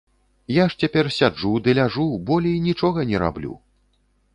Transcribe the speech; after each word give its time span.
Я 0.55 0.65
ж 0.73 0.79
цяпер 0.83 1.11
сяджу 1.19 1.53
ды 1.67 1.77
ляжу, 1.83 2.09
болей 2.31 2.57
нічога 2.73 3.09
не 3.15 3.25
раблю. 3.27 3.53